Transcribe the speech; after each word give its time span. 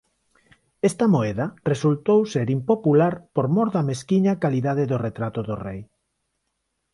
Esta 0.89 1.05
moeda 1.13 1.45
resultou 1.71 2.19
ser 2.33 2.47
impopular 2.57 3.13
por 3.35 3.45
mor 3.55 3.67
da 3.75 3.87
mesquiña 3.89 4.33
calidade 4.43 4.83
do 4.91 4.97
retrato 5.07 5.39
do 5.47 5.55
rei. 5.65 5.81